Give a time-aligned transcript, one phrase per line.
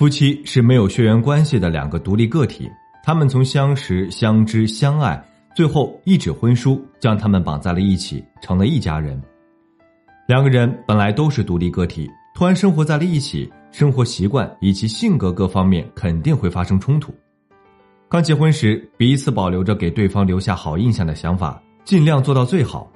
[0.00, 2.66] 夫妻是没有血缘关系的两个独立个体。
[3.04, 5.22] 他们从相识、相知、相爱，
[5.54, 9.22] 最后一纸婚书将他们绑在了一起，成了一家人。
[10.26, 17.14] 两个人本来都是独立个体，突然生活在了一起，生活习惯以及性格各方面肯定会发生冲突。
[18.08, 22.90] 刚结婚时，彼此保留着给对方留下好印象的想法，尽量做到最好。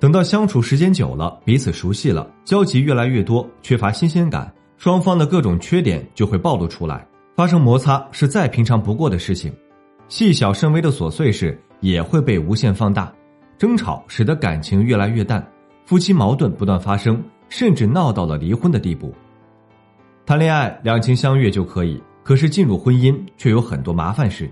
[0.00, 7.06] 等到相处时间久了，彼此熟悉了，交集越来越多，缺乏新鲜感，双方的各种缺点就会暴露出来。
[7.34, 9.52] 发生摩擦是再平常不过的事情，
[10.08, 13.12] 细小甚微的琐碎事也会被无限放大，
[13.56, 15.46] 争吵使得感情越来越淡，
[15.84, 19.12] 夫妻矛盾不断发生，甚至闹到了离婚的地步。
[20.26, 24.50] 谈恋爱两情相悦就可以，可是进入婚姻却有很多麻烦事。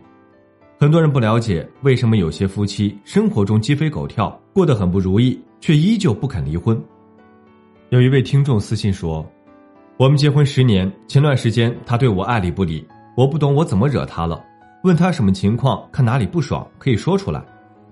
[0.78, 6.80] 很多人不了解为什么有些夫妻生活中鸡飞狗跳，过得很不如意，却依旧不肯离婚。
[7.88, 9.28] 有一位听众私信说。
[9.98, 14.44] 我们结婚十年，前段时间他对我爱理不理，我不懂我怎么惹他了。
[14.82, 17.42] 问他什么情况，看哪里不爽可以说出来，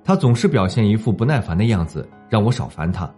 [0.05, 3.11] 他总是表现一副不耐烦的样子，让我少烦他。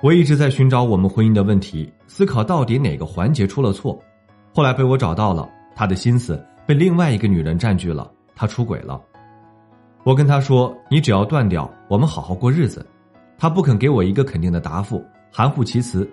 [0.00, 3.98] 我一直在寻找我们婚姻的问题，思考到底哪个环节出了错。
[4.54, 8.98] 后来被我找到了，他的心思被另外一个女人占据了，他出轨了。
[10.02, 12.84] 我跟他说：“你只要断掉，我们好好过日子。”
[13.36, 16.10] 他不肯给我一个肯定的答复，含糊其辞。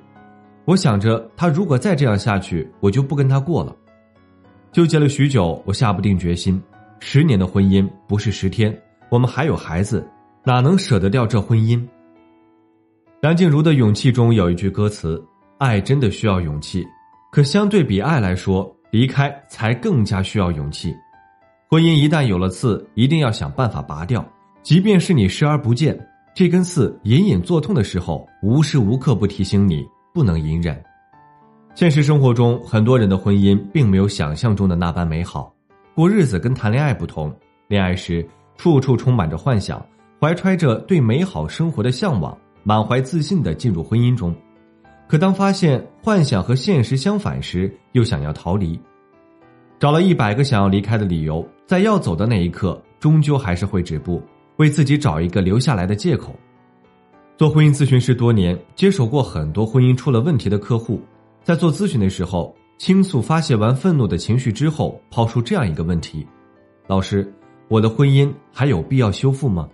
[0.69, 3.75] 我想着，他如果再这样下去，我就不跟他过了。
[4.71, 6.61] 纠结了许久，我下不定决心。
[6.99, 8.79] 十年的婚姻不是十天，
[9.09, 10.07] 我们还有孩子，
[10.43, 11.83] 哪能舍得掉这婚姻？
[13.19, 15.19] 梁静茹的《勇气》中有一句歌词
[15.57, 16.85] ：“爱真的需要勇气，
[17.31, 20.95] 可相对比爱来说，离开才更加需要勇气。
[21.67, 24.23] 婚姻一旦有了刺，一定要想办法拔掉。
[24.61, 25.99] 即便是你视而不见，
[26.35, 29.83] 这根刺隐隐作痛的时候，无时无刻不提醒你。”
[30.13, 30.81] 不能隐忍。
[31.75, 35.53] 现实生活中，很多人的婚姻并没有想象中的那般美好。
[35.95, 37.33] 过日子跟谈恋爱不同，
[37.67, 38.27] 恋爱时
[38.57, 39.85] 处处充满着幻想，
[40.19, 44.35] 怀揣着对美好生活的向往，满怀自信的进入婚姻中。
[45.07, 48.79] 可当发现幻想和现实相反时，又想要逃离，
[49.79, 54.21] 找了一百个想要离开的理由，在要走的那一刻，终究还是会止步，
[54.57, 56.35] 为自己找一个留下来的借口。
[57.39, 60.99] 做婚姻咨询师多年，接手过很多婚姻出了问题的客户，
[61.41, 66.27] 在做咨询的时候，倾诉发泄完愤怒的情绪之后，抛出这样一个问题
[66.85, 67.33] ：“老师，
[67.69, 69.69] 我的婚姻还有必要修复吗？”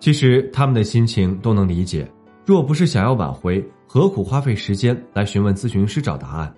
[0.00, 2.10] 其实他们的心情都能理解，
[2.46, 6.54] 若不是想要挽回，何苦花费时间来询问咨询师找答案？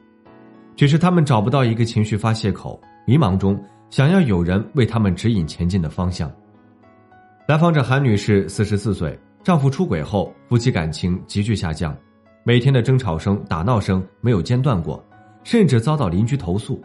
[0.77, 3.61] 只是他们找不到一个情绪发泄口，迷茫中
[3.91, 6.31] 想要有人为他们指引前进的方向。
[7.49, 9.19] 来访者韩女士，四十四岁。
[9.47, 11.97] 丈夫出轨后，夫妻感情急剧下降，
[12.43, 15.01] 每天的争吵声、打闹声没有间断过，
[15.45, 16.83] 甚至遭到邻居投诉。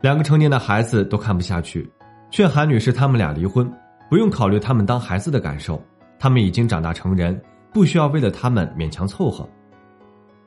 [0.00, 1.88] 两个成年的孩子都看不下去，
[2.32, 3.72] 劝韩女士他们俩离婚，
[4.10, 5.80] 不用考虑他们当孩子的感受，
[6.18, 7.40] 他们已经长大成人，
[7.72, 9.48] 不需要为了他们勉强凑合。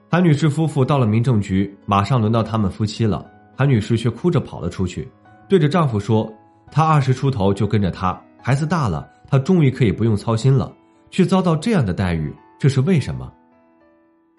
[0.10, 3.26] 韩女士夫妇到了民政局，马上轮到他们夫妻了，
[3.56, 5.10] 韩女士却哭着跑了出去，
[5.48, 6.30] 对着丈夫说
[6.70, 10.70] ：“她二十出头就跟着他，孩子大了，她终于可以不用操心了。”
[11.12, 13.32] 却遭到这样的待遇，这是为什么？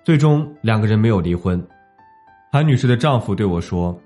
[0.03, 1.63] 最终两个人没有离婚。
[2.51, 3.97] 韩女士的丈夫对我说：“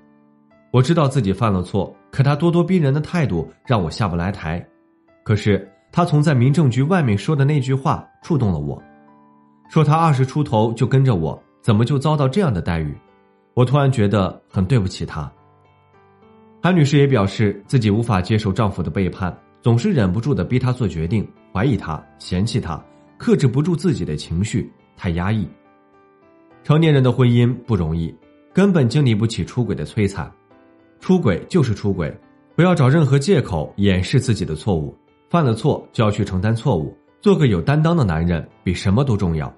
[0.71, 4.63] 我知道自己犯了错，可他咄咄逼人的态度让我下不来台。
[5.23, 8.81] 可是他从在民政局外面说的那句话触动了我，
[9.69, 12.95] 说他二十出头就跟着我，怎么就遭到这样的待遇？
[13.53, 15.31] 我突然觉得很对不起他。”
[16.61, 19.35] 韩女士也表示自己无法接受丈夫的背叛。
[19.59, 21.27] 总是忍不住的逼他做决定，
[21.57, 22.79] 怀疑他，嫌弃他，
[23.17, 25.47] 克制不住自己的情绪，太压抑。
[26.63, 28.15] 成年人的婚姻不容易，
[28.53, 30.31] 根本经历不起出轨的摧残。
[30.99, 32.15] 出轨就是出轨，
[32.55, 34.95] 不要找任何借口掩饰自己的错误。
[35.31, 39.51] 犯了错就要去承担错误，做个有担当的男人比什么都重要。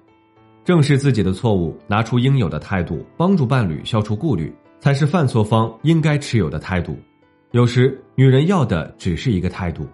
[0.64, 6.96] 正视自己的错误，拿出应有的态度，帮助伴侣消除顾虑，才是犯错方应该持有的态度。
[7.50, 9.86] 有时，女人要的只是一个态度。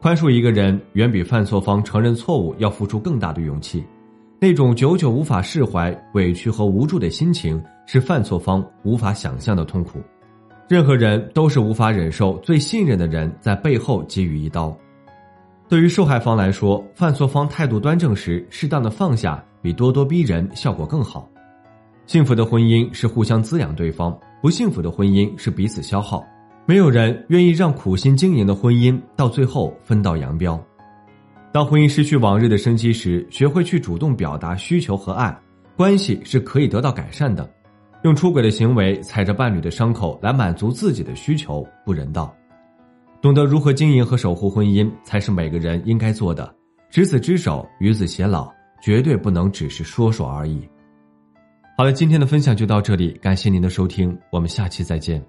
[0.00, 3.84] 宽恕一个人，远比犯错方承认错误要付出更大的勇气。
[4.38, 10.00] 那种久久无法释怀、委屈和无助的心情，是犯错方无法想象的痛苦。
[10.68, 14.76] 任何人都是无法忍受最信任的人在背后给予一刀。
[15.68, 21.28] 对于受害方来说，犯错方态度端正时，适当的放下比咄咄逼人效果更好。
[22.06, 26.24] 幸福的婚姻是互相滋养对方，不幸福的婚姻是彼此消耗。
[26.68, 30.62] 没有人愿意让苦心经营的婚姻到最后分道扬镳。
[31.50, 35.34] 当婚姻失去往日的生机时，学会去主动表达需求和爱，
[35.78, 37.50] 关系是可以得到改善的。
[38.04, 42.36] 用出轨的行为踩着伴侣的伤口来满足自己的需求，不人道。
[43.22, 46.54] 懂得如何经营和守护婚姻，才是每个人应该做的。
[46.90, 50.68] 执子之手，与子偕老，绝对不能只是说说而已。
[51.78, 55.24] 好了，今天的分享就到这里，感谢您的收听，我们下期再见。